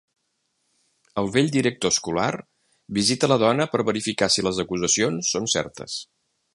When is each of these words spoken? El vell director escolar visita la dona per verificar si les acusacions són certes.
El 1.21 1.29
vell 1.35 1.51
director 1.57 1.93
escolar 1.95 2.31
visita 2.99 3.31
la 3.33 3.39
dona 3.47 3.69
per 3.75 3.85
verificar 3.93 4.33
si 4.37 4.49
les 4.49 4.65
acusacions 4.67 5.33
són 5.37 5.51
certes. 5.59 6.05